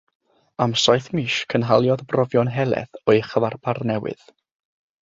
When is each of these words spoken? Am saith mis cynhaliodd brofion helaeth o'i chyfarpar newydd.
Am 0.65 0.71
saith 0.83 1.09
mis 1.19 1.35
cynhaliodd 1.55 2.05
brofion 2.15 2.51
helaeth 2.57 3.03
o'i 3.13 3.23
chyfarpar 3.31 3.85
newydd. 3.93 4.27